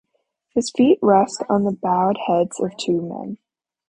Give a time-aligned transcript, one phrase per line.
[0.55, 3.37] His feet rest on the bowed heads of two men.